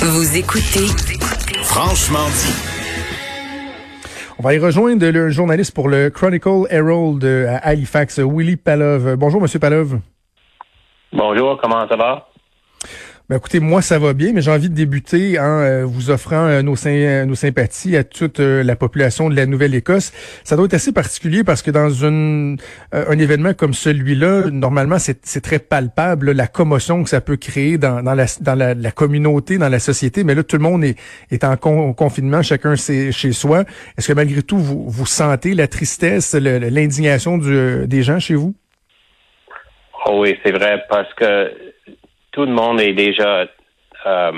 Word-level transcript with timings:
Vous 0.00 0.36
écoutez 0.36 0.86
Franchement 1.64 2.28
dit. 2.28 2.54
On 4.38 4.44
va 4.44 4.54
y 4.54 4.58
rejoindre 4.60 5.04
le 5.04 5.30
journaliste 5.30 5.74
pour 5.74 5.88
le 5.88 6.08
Chronicle 6.10 6.66
Herald 6.70 7.24
à 7.24 7.56
Halifax, 7.56 8.20
Willy 8.20 8.56
Palov. 8.56 9.16
Bonjour, 9.16 9.40
Monsieur 9.40 9.58
Palov. 9.58 9.98
Bonjour, 11.12 11.58
comment 11.60 11.88
ça 11.88 11.96
va? 11.96 12.28
Ben 13.28 13.36
écoutez, 13.36 13.60
moi 13.60 13.82
ça 13.82 13.98
va 13.98 14.14
bien, 14.14 14.32
mais 14.32 14.40
j'ai 14.40 14.50
envie 14.50 14.70
de 14.70 14.74
débuter 14.74 15.38
en 15.38 15.60
euh, 15.60 15.84
vous 15.84 16.08
offrant 16.08 16.46
euh, 16.46 16.62
nos, 16.62 16.76
euh, 16.86 17.26
nos 17.26 17.34
sympathies 17.34 17.94
à 17.94 18.02
toute 18.02 18.38
la 18.38 18.74
population 18.74 19.28
de 19.28 19.36
la 19.36 19.44
Nouvelle-Écosse. 19.44 20.12
Ça 20.44 20.56
doit 20.56 20.64
être 20.64 20.72
assez 20.72 20.92
particulier 20.92 21.44
parce 21.44 21.60
que 21.60 21.70
dans 21.70 21.90
une, 21.90 22.56
un 22.92 23.18
événement 23.18 23.52
comme 23.52 23.74
celui-là, 23.74 24.44
normalement 24.50 24.96
c'est 24.98 25.42
très 25.42 25.58
palpable 25.58 26.32
la 26.32 26.46
commotion 26.46 27.04
que 27.04 27.10
ça 27.10 27.20
peut 27.20 27.36
créer 27.36 27.76
dans, 27.76 28.00
la, 28.00 28.90
communauté, 28.92 29.58
dans 29.58 29.68
la 29.68 29.78
société. 29.78 30.24
Mais 30.24 30.34
là, 30.34 30.42
tout 30.42 30.56
le 30.56 30.62
monde 30.62 30.82
est, 30.82 30.98
est 31.30 31.44
en 31.44 31.58
confinement, 31.58 32.40
chacun 32.40 32.76
chez 32.76 33.32
soi. 33.32 33.64
Est-ce 33.98 34.08
que 34.08 34.14
malgré 34.14 34.42
tout, 34.42 34.56
vous, 34.56 34.88
vous 34.88 35.06
sentez 35.06 35.52
la 35.52 35.68
tristesse, 35.68 36.32
l'indignation 36.32 37.36
des 37.36 38.02
gens 38.02 38.20
chez 38.20 38.36
vous? 38.36 38.54
Oh 40.06 40.22
oui, 40.22 40.38
c'est 40.42 40.52
vrai, 40.52 40.82
parce 40.88 41.12
que 41.12 41.52
tout 42.32 42.44
le 42.44 42.52
monde 42.52 42.80
est 42.80 42.92
déjà 42.92 43.46
euh, 44.06 44.32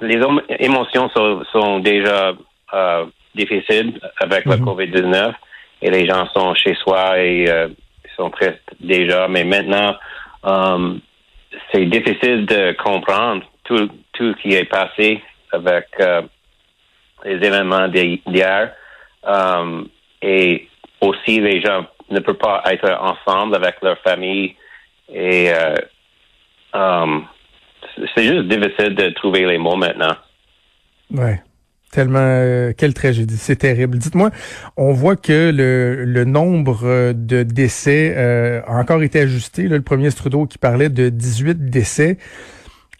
les 0.00 0.18
émotions 0.58 1.10
sont, 1.10 1.80
déjà 1.80 2.32
euh, 2.72 3.04
difficiles 3.34 4.00
avec 4.18 4.46
le 4.46 4.56
mhm. 4.56 4.64
COVID-19 4.64 5.34
et 5.82 5.90
les 5.90 6.06
gens 6.06 6.26
sont 6.28 6.54
chez 6.54 6.74
soi 6.76 7.18
et 7.18 7.48
euh, 7.48 7.68
sont 8.16 8.30
tristes 8.30 8.70
déjà. 8.80 9.28
Mais 9.28 9.44
maintenant, 9.44 9.96
c'est 11.72 11.84
difficile 11.86 12.46
de 12.46 12.72
comprendre 12.82 13.44
tout, 13.64 13.90
tout 14.12 14.34
ce 14.34 14.42
qui 14.42 14.54
est 14.54 14.64
passé 14.64 15.22
avec 15.52 15.86
les 17.24 17.34
événements 17.34 17.88
d'hier. 17.88 18.72
et 20.22 20.68
aussi, 21.00 21.40
les 21.40 21.60
gens 21.60 21.86
ne 22.10 22.20
peuvent 22.20 22.36
pas 22.36 22.62
être 22.66 22.90
ensemble 23.00 23.54
avec 23.56 23.76
leur 23.82 23.98
famille 23.98 24.54
et 25.12 25.52
euh, 25.52 25.74
um, 26.72 27.24
c'est 28.14 28.24
juste 28.24 28.48
difficile 28.48 28.94
de 28.94 29.10
trouver 29.10 29.46
les 29.46 29.58
mots 29.58 29.76
maintenant. 29.76 30.16
Ouais. 31.12 31.42
Tellement, 31.90 32.20
euh, 32.20 32.72
quelle 32.76 32.94
tragédie, 32.94 33.36
c'est 33.36 33.56
terrible. 33.56 33.98
Dites-moi, 33.98 34.30
on 34.76 34.92
voit 34.92 35.16
que 35.16 35.50
le, 35.50 36.04
le 36.04 36.24
nombre 36.24 37.12
de 37.12 37.42
décès 37.42 38.14
euh, 38.16 38.60
a 38.64 38.78
encore 38.78 39.02
été 39.02 39.18
ajusté. 39.18 39.64
le 39.64 39.82
premier 39.82 40.12
Trudeau 40.12 40.46
qui 40.46 40.56
parlait 40.56 40.88
de 40.88 41.08
18 41.08 41.68
décès. 41.68 42.18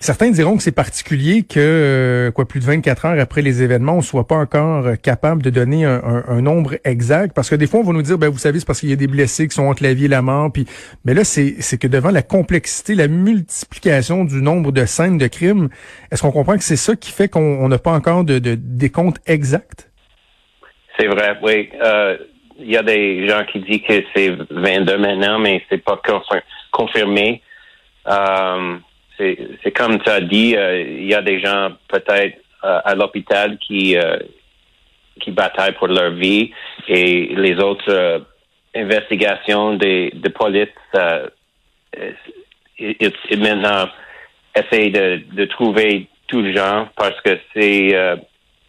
Certains 0.03 0.31
diront 0.31 0.57
que 0.57 0.63
c'est 0.63 0.75
particulier 0.75 1.43
que, 1.43 1.59
euh, 1.59 2.31
quoi, 2.31 2.49
plus 2.49 2.61
de 2.61 2.65
24 2.65 3.05
heures 3.05 3.21
après 3.21 3.43
les 3.43 3.63
événements, 3.63 3.99
on 3.99 4.01
soit 4.01 4.27
pas 4.27 4.37
encore 4.37 4.87
euh, 4.87 4.95
capable 4.95 5.43
de 5.43 5.51
donner 5.51 5.85
un, 5.85 6.41
nombre 6.41 6.77
exact, 6.85 7.35
parce 7.35 7.51
que 7.51 7.55
des 7.55 7.67
fois, 7.67 7.81
on 7.81 7.83
va 7.83 7.93
nous 7.93 8.01
dire, 8.01 8.17
ben, 8.17 8.31
vous 8.31 8.39
savez, 8.39 8.61
c'est 8.61 8.67
parce 8.67 8.81
qu'il 8.81 8.89
y 8.89 8.95
a 8.95 8.97
des 8.97 9.07
blessés 9.07 9.47
qui 9.47 9.55
sont 9.55 9.67
entre 9.67 9.83
la 9.83 9.93
vie 9.93 10.07
et 10.07 10.09
la 10.09 10.23
mort, 10.23 10.51
puis, 10.51 10.65
mais 11.05 11.13
là, 11.13 11.23
c'est, 11.23 11.57
c'est 11.61 11.79
que 11.79 11.87
devant 11.87 12.11
la 12.11 12.23
complexité, 12.23 12.95
la 12.95 13.09
multiplication 13.09 14.25
du 14.25 14.41
nombre 14.41 14.73
de 14.73 14.87
scènes 14.87 15.19
de 15.19 15.27
crimes, 15.27 15.69
est-ce 16.11 16.23
qu'on 16.23 16.33
comprend 16.33 16.57
que 16.57 16.65
c'est 16.65 16.77
ça 16.77 16.97
qui 16.97 17.13
fait 17.13 17.29
qu'on 17.29 17.69
n'a 17.69 17.79
pas 17.79 17.93
encore 17.93 18.25
de, 18.25 18.39
de 18.39 18.55
décompte 18.59 19.19
exact? 19.27 19.91
C'est 20.99 21.09
vrai, 21.09 21.37
oui. 21.43 21.69
Euh, 21.85 22.17
il 22.59 22.71
y 22.71 22.79
a 22.79 22.83
des 22.83 23.29
gens 23.29 23.45
qui 23.53 23.61
disent 23.61 23.83
que 23.87 24.03
c'est 24.17 24.31
22 24.51 24.97
maintenant, 24.97 25.39
mais 25.39 25.63
c'est 25.69 25.85
pas 25.85 26.01
confirmé. 26.73 27.43
C'est 29.63 29.73
comme 29.73 29.99
tu 30.01 30.09
as 30.09 30.21
dit, 30.21 30.57
euh, 30.57 30.81
il 30.81 31.07
y 31.07 31.15
a 31.15 31.23
des 31.23 31.41
gens 31.41 31.71
peut-être 31.89 32.39
euh, 32.65 32.81
à 32.85 32.95
l'hôpital 32.95 33.59
qui 33.59 33.97
euh, 33.97 34.19
qui 35.21 35.31
bataillent 35.31 35.75
pour 35.75 35.89
leur 35.89 36.13
vie 36.13 36.51
et 36.89 37.35
les 37.37 37.59
autres 37.59 38.25
investigations 38.75 39.75
des 39.75 40.11
de 40.15 40.33
et, 42.79 43.37
maintenant 43.37 43.89
essayent 44.57 44.91
de, 44.91 45.21
de 45.33 45.45
trouver 45.45 46.07
tout 46.27 46.41
le 46.41 46.57
gens 46.57 46.89
parce 46.97 47.21
que 47.21 47.39
c'est 47.53 47.95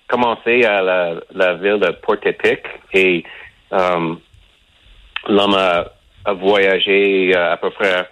commencé 0.07 0.65
à 0.65 0.81
la, 0.81 1.53
ville 1.53 1.79
de 1.79 1.91
Port-Épic 2.01 2.59
et 2.93 3.23
l'homme 3.71 5.55
a, 5.55 5.85
voyagé 6.33 7.33
à 7.33 7.55
peu 7.55 7.69
près 7.69 8.05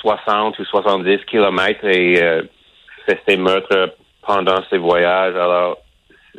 60 0.00 0.58
ou 0.58 0.64
70 0.64 1.24
kilomètres 1.26 1.84
et 1.84 2.22
euh, 2.22 2.42
fait 3.06 3.20
ses 3.28 3.36
meurtres 3.36 3.94
pendant 4.26 4.62
ses 4.68 4.78
voyages. 4.78 5.34
Alors, 5.34 5.78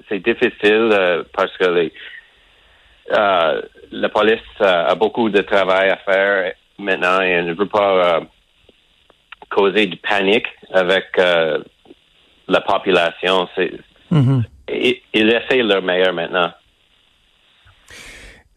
c'est 0.10 0.20
difficile 0.20 0.90
euh, 0.92 1.24
parce 1.34 1.56
que 1.58 1.70
les, 1.70 1.94
euh, 3.12 3.62
la 3.92 4.10
police 4.10 4.40
a 4.60 4.96
beaucoup 4.96 5.30
de 5.30 5.42
travail 5.42 5.90
à 5.90 5.98
faire 5.98 6.54
maintenant 6.78 7.22
et 7.22 7.42
ne 7.42 7.54
veut 7.54 7.68
pas 7.68 8.22
causer 9.50 9.88
de 9.88 9.96
panique 9.98 10.48
avec 10.74 11.06
la 11.18 12.62
population. 12.62 13.48
C'est, 13.56 13.72
mm-hmm. 14.12 14.44
ils 15.14 15.30
essaient 15.30 15.62
leur 15.62 15.82
meilleur 15.82 16.14
maintenant. 16.14 16.52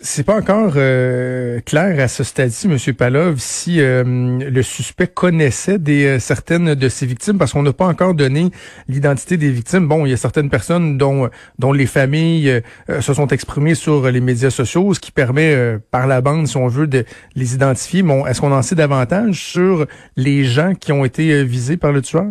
C'est 0.07 0.27
pas 0.27 0.37
encore 0.37 0.75
euh, 0.77 1.61
clair 1.61 1.99
à 1.99 2.09
ce 2.09 2.25
stade-ci, 2.25 2.67
M. 2.67 2.77
Palov, 2.95 3.37
si 3.39 3.81
euh, 3.81 4.05
le 4.05 4.63
suspect 4.63 5.07
connaissait 5.07 5.79
des 5.79 6.05
euh, 6.05 6.19
certaines 6.19 6.75
de 6.75 6.89
ses 6.91 7.07
victimes, 7.07 7.39
parce 7.39 7.55
qu'on 7.55 7.63
n'a 7.63 7.73
pas 7.73 7.87
encore 7.87 8.13
donné 8.13 8.51
l'identité 8.87 9.39
des 9.39 9.51
victimes. 9.51 9.89
Bon, 9.89 10.05
il 10.05 10.11
y 10.11 10.13
a 10.13 10.19
certaines 10.19 10.51
personnes 10.51 10.99
dont 10.99 11.31
dont 11.59 11.73
les 11.73 11.87
familles 11.87 12.61
se 13.01 13.15
sont 13.15 13.29
exprimées 13.29 13.75
sur 13.75 14.11
les 14.11 14.21
médias 14.21 14.51
sociaux, 14.51 14.93
ce 14.93 15.01
qui 15.01 15.11
permet 15.11 15.79
par 15.91 16.07
la 16.07 16.21
bande, 16.21 16.49
si 16.49 16.59
on 16.59 16.69
veut, 16.69 16.87
de 16.87 17.07
les 17.35 17.55
identifier. 17.55 18.03
Bon, 18.03 18.27
est-ce 18.27 18.43
qu'on 18.43 18.53
en 18.53 18.61
sait 18.61 18.75
davantage 18.75 19.37
sur 19.37 19.87
les 20.17 20.45
gens 20.45 20.75
qui 20.75 20.93
ont 20.93 21.07
été 21.07 21.45
visés 21.45 21.79
par 21.79 21.93
le 21.93 22.03
tueur? 22.03 22.27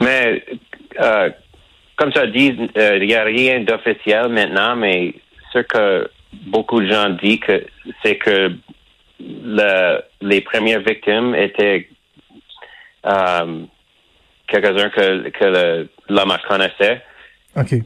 Mais 0.00 0.42
comme 1.96 2.10
as 2.14 2.26
dit, 2.28 2.56
il 2.74 3.06
n'y 3.06 3.14
a 3.14 3.24
rien 3.24 3.60
d'officiel 3.64 4.30
maintenant, 4.30 4.74
mais 4.74 5.14
ce 5.58 5.62
que 5.62 6.10
beaucoup 6.32 6.80
de 6.80 6.86
gens 6.86 7.10
disent, 7.10 7.40
que 7.40 7.66
c'est 8.02 8.16
que 8.16 8.52
les 10.20 10.40
premières 10.42 10.80
victimes 10.80 11.34
étaient 11.34 11.88
euh, 13.06 13.62
quelques-uns 14.46 14.90
que, 14.90 15.28
que 15.30 15.88
l'homme 16.08 16.36
connaissait. 16.48 17.02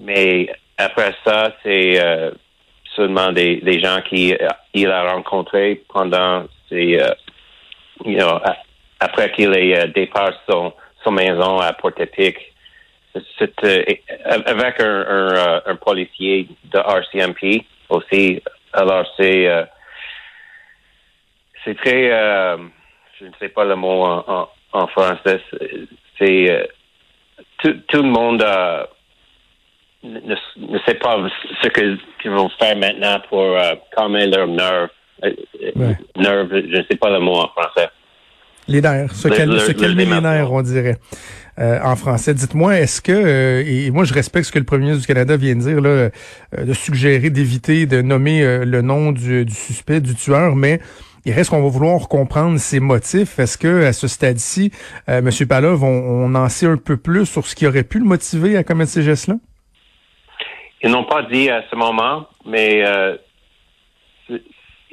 Mais 0.02 0.48
après 0.76 1.14
ça, 1.24 1.54
c'est 1.62 2.02
euh, 2.02 2.30
seulement 2.94 3.32
des, 3.32 3.56
des 3.56 3.80
gens 3.80 4.00
qu'il 4.02 4.36
a 4.90 5.12
rencontrés 5.12 5.82
pendant 5.88 6.44
ses, 6.68 7.00
euh, 7.00 7.08
you 8.04 8.18
know, 8.18 8.38
après 9.00 9.32
qu'il 9.32 9.54
ait 9.56 9.88
dépassé 9.88 10.36
son, 10.48 10.72
son 11.02 11.12
maison 11.12 11.58
à 11.58 11.72
Port-Épic 11.72 12.51
c'est 13.38 13.64
euh, 13.64 13.84
avec 14.46 14.80
un, 14.80 14.84
un, 14.84 15.34
euh, 15.34 15.60
un, 15.66 15.76
policier 15.76 16.48
de 16.64 16.78
RCMP 16.78 17.64
aussi. 17.88 18.42
Alors 18.72 19.06
c'est 19.16 19.46
euh, 19.48 19.64
c'est 21.64 21.76
très 21.76 22.08
je 23.18 23.26
ne 23.26 23.32
sais 23.38 23.50
pas 23.50 23.64
le 23.64 23.76
mot 23.76 24.04
en, 24.04 24.48
en, 24.72 24.86
français. 24.88 25.40
C'est 26.18 26.68
tout, 27.58 27.74
tout, 27.86 28.02
le 28.02 28.08
monde 28.08 28.44
ne, 30.02 30.34
ne, 30.56 30.78
sait 30.80 30.94
pas 30.94 31.18
ce 31.62 31.68
qu'ils 31.68 32.30
vont 32.30 32.48
faire 32.58 32.76
maintenant 32.76 33.20
pour 33.28 33.56
calmer 33.94 34.26
leurs 34.26 34.48
nerfs. 34.48 34.88
Nerfs, 36.16 36.48
je 36.50 36.78
ne 36.78 36.84
sais 36.90 36.96
pas 36.96 37.10
le 37.10 37.20
mot 37.20 37.36
en 37.36 37.48
français. 37.48 37.90
Les 38.72 38.80
nerfs, 38.80 39.14
se, 39.14 39.28
calmer 39.28 40.06
les 40.06 40.20
nerfs, 40.20 40.50
on 40.50 40.62
dirait. 40.62 40.98
Euh, 41.58 41.78
en 41.84 41.96
français. 41.96 42.32
Dites-moi, 42.32 42.78
est-ce 42.78 43.02
que, 43.02 43.12
euh, 43.12 43.62
et 43.66 43.90
moi 43.90 44.04
je 44.04 44.14
respecte 44.14 44.46
ce 44.46 44.52
que 44.52 44.58
le 44.58 44.64
premier 44.64 44.84
ministre 44.84 45.02
du 45.02 45.06
Canada 45.06 45.36
vient 45.36 45.54
de 45.54 45.60
dire, 45.60 45.82
là, 45.82 45.90
euh, 45.90 46.10
de 46.64 46.72
suggérer 46.72 47.28
d'éviter 47.28 47.84
de 47.84 48.00
nommer 48.00 48.64
le 48.64 48.80
nom 48.80 49.12
du, 49.12 49.44
suspect, 49.50 50.00
du 50.00 50.14
tueur, 50.14 50.56
mais 50.56 50.80
il 51.26 51.32
reste 51.34 51.50
qu'on 51.50 51.62
va 51.62 51.69
vouloir 51.69 52.08
comprendre 52.08 52.58
ses 52.58 52.80
motifs. 52.80 53.38
Est-ce 53.38 53.58
que 53.58 53.84
à 53.84 53.92
ce 53.92 54.08
stade-ci, 54.08 54.72
M. 55.06 55.28
Palov, 55.46 55.84
on, 55.84 56.34
en 56.34 56.48
sait 56.48 56.66
un 56.66 56.78
peu 56.78 56.96
plus 56.96 57.26
sur 57.26 57.46
ce 57.46 57.54
qui 57.54 57.66
aurait 57.66 57.84
pu 57.84 57.98
le 57.98 58.06
motiver 58.06 58.56
à 58.56 58.64
commettre 58.64 58.90
ces 58.90 59.02
gestes-là? 59.02 59.34
Ils 60.82 60.90
n'ont 60.90 61.04
pas 61.04 61.22
dit 61.25 61.50
à 61.50 61.62
ce 61.70 61.76
moment, 61.76 62.28
mais 62.46 62.82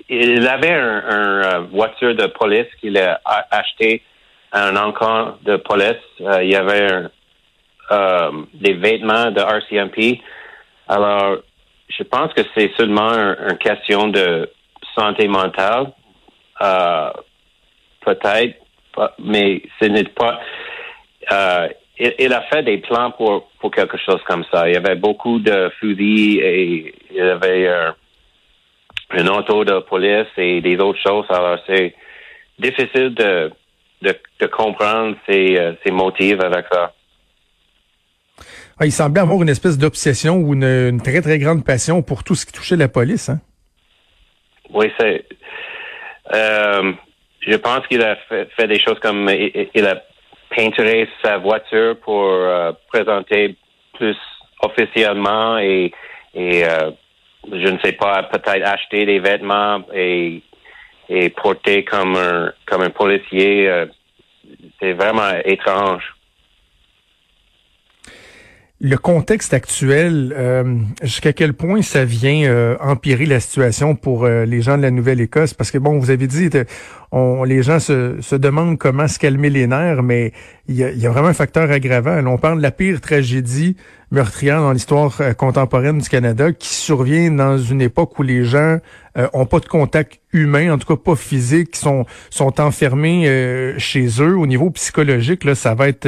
il 0.10 0.48
avait 0.48 0.74
un, 0.74 1.60
voiture 1.72 2.16
de 2.16 2.28
police 2.28 2.68
qu'il 2.80 2.98
a 2.98 3.22
acheté 3.52 4.02
un 4.52 4.76
encamp 4.76 5.38
de 5.44 5.58
police. 5.58 5.98
Euh, 6.22 6.44
il 6.44 6.52
y 6.52 6.56
avait 6.56 7.06
euh, 7.92 8.32
des 8.54 8.74
vêtements 8.74 9.32
de 9.32 9.40
RCMP. 9.40 10.22
Alors, 10.88 11.38
je 11.90 12.04
pense 12.04 12.34
que 12.34 12.42
c'est 12.56 12.72
seulement 12.78 13.12
une 13.12 13.58
question 13.58 14.08
de 14.08 14.50
santé 14.96 15.28
mentale, 15.28 15.92
euh, 16.62 17.12
peut-être, 18.02 18.56
mais 19.20 19.62
ce 19.80 19.86
n'est 19.86 20.04
pas. 20.04 20.40
Euh, 21.32 21.70
il, 22.00 22.34
a 22.34 22.42
fait 22.44 22.64
des 22.64 22.78
plans 22.78 23.12
pour 23.12 23.50
pour 23.60 23.72
quelque 23.72 23.98
chose 23.98 24.22
comme 24.26 24.46
ça. 24.52 24.68
Il 24.68 24.74
y 24.74 24.78
avait 24.78 24.96
beaucoup 24.96 25.40
de 25.40 25.70
fusils 25.80 26.40
et 26.40 26.94
il 27.12 27.16
y 27.16 27.22
avait 27.22 27.68
euh, 27.68 27.92
un 29.12 29.28
auto 29.28 29.64
de 29.66 29.80
police 29.80 30.28
et 30.38 30.62
des 30.62 30.78
autres 30.78 31.00
choses. 31.06 31.26
Alors 31.30 31.60
c'est 31.68 31.96
difficile 32.60 33.14
de, 33.16 33.52
de, 34.02 34.48
comprendre 34.48 35.16
ses, 35.28 35.58
euh, 35.58 35.74
ses 35.84 35.92
motifs 35.92 36.40
avec 36.42 36.66
ça. 36.72 36.94
Ah, 38.80 38.86
il 38.86 38.92
semblait 38.92 39.22
avoir 39.22 39.42
une 39.42 39.50
espèce 39.50 39.78
d'obsession 39.78 40.38
ou 40.38 40.54
une, 40.54 41.02
très, 41.02 41.22
très 41.22 41.38
grande 41.38 41.66
passion 41.66 42.02
pour 42.02 42.24
tout 42.24 42.36
ce 42.36 42.46
qui 42.46 42.54
touchait 42.54 42.78
la 42.78 42.88
police. 42.88 43.28
Hein? 43.30 43.40
Oui, 44.74 44.92
c'est. 44.98 45.26
Euh, 46.34 46.94
je 47.42 47.56
pense 47.58 47.86
qu'il 47.88 48.02
a 48.02 48.16
fait, 48.16 48.68
des 48.68 48.80
choses 48.80 49.00
comme 49.00 49.30
il, 49.30 49.86
a 49.86 50.02
peinturé 50.56 51.10
sa 51.24 51.38
voiture 51.38 51.98
pour 52.00 52.24
euh, 52.24 52.72
présenter 52.88 53.58
plus 53.96 54.16
officiellement 54.62 55.58
et, 55.58 55.92
et 56.34 56.64
euh, 56.64 56.92
je 57.46 57.68
ne 57.68 57.80
sais 57.80 57.94
pas, 57.94 58.24
peut-être 58.24 58.66
acheter 58.68 59.06
des 59.06 59.20
vêtements 59.20 59.82
et, 59.94 60.44
et 61.10 61.30
porter 61.30 61.84
comme 61.84 62.16
un 62.16 62.52
comme 62.66 62.82
un 62.82 62.90
policier. 62.90 63.70
c'est 64.80 64.94
vraiment 64.94 65.32
étrange 65.46 66.04
le 68.82 68.98
contexte 68.98 69.54
actuel, 69.54 70.34
euh, 70.38 70.78
jusqu'à 71.04 71.34
quel 71.34 71.54
point 71.54 71.82
ça 71.82 72.06
vient 72.06 72.50
euh, 72.50 72.78
empirer 72.80 73.26
la 73.26 73.42
situation 73.42 73.96
pour 73.96 74.24
euh, 74.24 74.46
les 74.46 74.62
gens 74.62 74.78
de 74.78 74.84
la 74.84 74.92
Nouvelle-Écosse? 74.92 75.54
Parce 75.54 75.70
que 75.70 75.78
bon, 75.78 76.00
vous 76.00 76.12
avez 76.12 76.28
dit, 76.28 76.50
on, 77.12 77.44
les 77.44 77.62
gens 77.62 77.80
se, 77.82 78.16
se 78.22 78.36
demandent 78.38 78.78
comment 78.78 79.10
se 79.10 79.20
calmer 79.20 79.50
les 79.50 79.68
nerfs, 79.68 80.02
mais 80.02 80.32
il 80.70 80.78
y 80.78 80.84
a, 80.84 81.10
vraiment 81.10 81.28
un 81.28 81.34
facteur 81.34 81.70
aggravant. 81.70 82.26
on 82.26 82.38
parle 82.38 82.60
de 82.60 82.64
la 82.64 82.72
pire 82.72 83.02
tragédie 83.02 83.76
meurtrière 84.12 84.62
dans 84.62 84.72
l'histoire 84.72 85.20
contemporaine 85.36 85.98
du 85.98 86.08
Canada 86.08 86.54
qui 86.54 86.74
survient 86.74 87.32
dans 87.32 87.58
une 87.58 87.82
époque 87.82 88.18
où 88.18 88.24
les 88.24 88.46
gens 88.46 88.78
ont 89.34 89.46
pas 89.46 89.60
de 89.60 89.66
contact 89.66 90.20
humain, 90.32 90.74
en 90.74 90.78
tout 90.78 90.88
cas 90.88 91.02
pas 91.04 91.16
physique, 91.16 91.76
sont, 91.76 92.06
sont 92.30 92.62
enfermés 92.62 93.76
chez 93.78 94.08
eux. 94.22 94.38
Au 94.38 94.48
niveau 94.48 94.70
psychologique, 94.72 95.44
là, 95.44 95.54
ça 95.56 95.76
va 95.76 95.90
être 95.90 96.08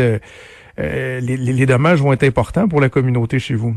euh, 0.81 1.19
les, 1.21 1.65
dommages 1.65 2.01
vont 2.01 2.13
être 2.13 2.23
importants 2.23 2.67
pour 2.67 2.81
la 2.81 2.89
communauté 2.89 3.39
chez 3.39 3.53
vous. 3.53 3.75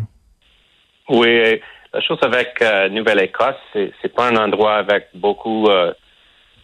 Oui, 1.09 1.61
la 1.93 2.01
chose 2.01 2.19
avec 2.23 2.55
euh, 2.63 2.89
Nouvelle-Écosse, 2.89 3.57
c'est, 3.73 3.93
c'est 4.01 4.15
pas 4.15 4.29
un 4.29 4.37
endroit 4.37 4.77
avec 4.77 5.09
beaucoup 5.15 5.67
euh, 5.67 5.93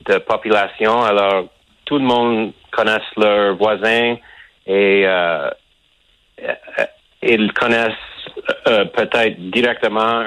de 0.06 0.18
population. 0.18 1.02
Alors, 1.02 1.46
tout 1.84 1.98
le 1.98 2.04
monde 2.04 2.52
connaît 2.70 2.98
leurs 3.16 3.56
voisins 3.56 4.16
et 4.66 5.04
ils 7.22 7.52
connaissent 7.52 7.92
peut-être 8.64 9.50
directement 9.50 10.22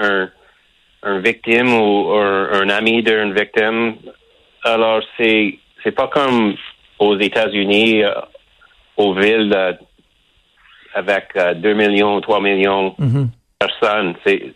un, 1.03 1.19
victime 1.19 1.73
ou 1.73 2.11
un, 2.13 2.69
ami 2.69 3.01
d'une 3.01 3.33
victime. 3.33 3.95
Alors, 4.63 5.01
c'est 5.17 5.57
c'est 5.83 5.91
pas 5.91 6.07
comme 6.07 6.55
aux 6.99 7.17
États-Unis, 7.17 8.03
aux 8.97 9.13
villes 9.13 9.77
avec 10.93 11.29
2 11.35 11.69
euh, 11.69 11.75
millions, 11.75 12.21
3 12.21 12.41
millions 12.41 12.95
de 12.97 13.05
mhm. 13.05 13.29
personnes. 13.59 14.15
C'est, 14.25 14.53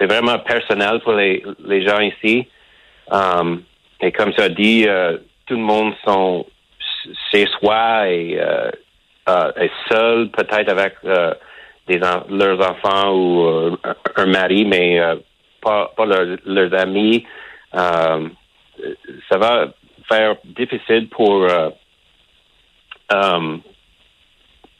vraiment 0.00 0.38
personnel 0.38 1.00
pour 1.00 1.14
les, 1.14 1.42
les 1.64 1.86
gens 1.86 2.00
ici. 2.00 2.46
Um, 3.10 3.62
et 4.00 4.12
comme 4.12 4.32
as 4.38 4.48
dit, 4.48 4.84
euh, 4.86 5.18
tout 5.46 5.54
le 5.54 5.60
monde 5.60 5.94
sont 6.04 6.46
chez 7.30 7.46
soi 7.58 8.08
et, 8.08 8.38
euh, 8.38 8.70
euh 9.28 9.68
seul, 9.90 10.30
peut-être 10.30 10.70
avec 10.70 10.94
des 11.86 11.98
leurs 11.98 12.60
enfants 12.60 13.12
ou 13.14 13.76
un 14.16 14.26
mari, 14.26 14.64
mais 14.64 15.00
pas, 15.60 15.92
pas 15.96 16.06
leurs 16.06 16.74
amis. 16.74 17.24
Um, 17.72 18.32
ça 19.28 19.38
va 19.38 19.68
faire 20.08 20.36
difficile 20.44 21.08
pour 21.08 21.46
um, 23.12 23.60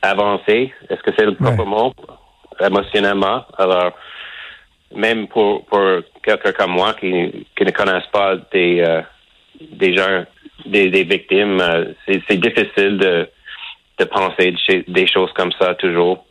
avancer? 0.02 0.72
Est-ce 0.90 1.02
que 1.02 1.12
c'est 1.16 1.24
le 1.24 1.34
propre 1.34 1.64
mot? 1.64 1.94
Émotionnellement? 2.60 3.44
Alors, 3.56 3.92
même 4.94 5.26
pour, 5.28 5.64
pour 5.66 5.80
quelqu'un 6.22 6.52
comme 6.52 6.72
moi 6.72 6.94
qui, 6.94 7.46
qui 7.56 7.64
ne 7.64 7.70
connaissent 7.70 8.10
pas 8.12 8.36
des, 8.52 8.80
euh, 8.80 9.00
des 9.60 9.96
gens, 9.96 10.24
des, 10.66 10.90
des 10.90 11.04
victimes, 11.04 11.60
euh, 11.60 11.92
c'est 12.06 12.36
difficile 12.36 12.98
de, 12.98 13.28
de 13.98 14.04
penser 14.04 14.54
des 14.86 15.06
choses 15.06 15.32
comme 15.32 15.52
ça 15.52 15.74
toujours. 15.76 16.24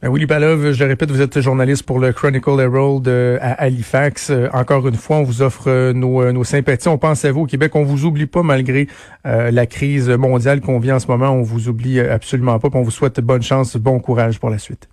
Ben 0.00 0.12
Willy 0.12 0.26
Balov, 0.26 0.70
je 0.70 0.84
le 0.84 0.90
répète, 0.90 1.10
vous 1.10 1.20
êtes 1.20 1.40
journaliste 1.40 1.84
pour 1.84 1.98
le 1.98 2.12
Chronicle 2.12 2.60
Herald 2.60 3.08
euh, 3.08 3.36
à 3.40 3.64
Halifax. 3.64 4.30
Euh, 4.30 4.48
encore 4.52 4.86
une 4.86 4.94
fois, 4.94 5.16
on 5.16 5.24
vous 5.24 5.42
offre 5.42 5.68
euh, 5.68 5.92
nos, 5.92 6.30
nos, 6.30 6.44
sympathies. 6.44 6.86
On 6.86 6.98
pense 6.98 7.24
à 7.24 7.32
vous 7.32 7.40
au 7.40 7.46
Québec. 7.46 7.74
On 7.74 7.82
vous 7.82 8.04
oublie 8.04 8.26
pas 8.26 8.44
malgré 8.44 8.86
la 9.24 9.66
crise 9.66 10.08
mondiale 10.08 10.60
qu'on 10.60 10.78
vit 10.78 10.92
en 10.92 11.00
ce 11.00 11.08
moment. 11.08 11.30
On 11.30 11.42
vous 11.42 11.68
oublie 11.68 11.98
absolument 11.98 12.60
pas. 12.60 12.68
On 12.74 12.82
vous 12.82 12.92
souhaite 12.92 13.18
bonne 13.20 13.42
chance, 13.42 13.76
bon 13.76 13.98
courage 13.98 14.38
pour 14.38 14.50
la 14.50 14.58
suite. 14.58 14.88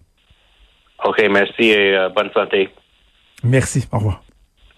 OK, 1.03 1.23
merci 1.29 1.69
et 1.69 1.95
bonne 2.15 2.31
santé. 2.33 2.69
Merci. 3.43 3.87
Au 3.91 3.97
revoir. 3.97 4.23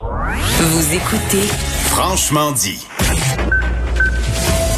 Vous 0.01 0.94
écoutez 0.94 1.47
Franchement 1.89 2.51
dit. 2.51 2.85